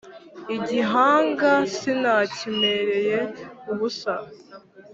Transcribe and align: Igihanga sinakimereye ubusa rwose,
Igihanga 0.55 1.51
sinakimereye 1.77 3.19
ubusa 3.71 4.13
rwose, 4.21 4.53